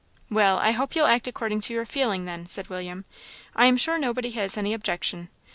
[0.31, 3.05] "Well, I hope you'll act according to your feeling, then," said William;
[3.55, 5.29] "I am sure nobody has any objection.